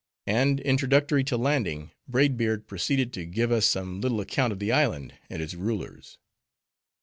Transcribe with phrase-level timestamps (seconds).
[0.25, 4.71] And, introductory to landing, Braid Beard proceeded to give us some little account of the
[4.71, 6.17] island, and its rulers.